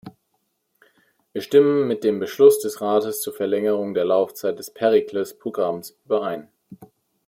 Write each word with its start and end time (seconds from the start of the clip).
Wir 1.31 1.43
stimmen 1.43 1.87
mit 1.87 2.03
dem 2.03 2.17
Beschluss 2.17 2.59
des 2.59 2.81
Rates 2.81 3.21
zur 3.21 3.33
Verlängerung 3.35 3.93
der 3.93 4.03
Laufzeit 4.05 4.57
des 4.57 4.71
Pericles-Programms 4.71 5.95
überein. 6.05 6.49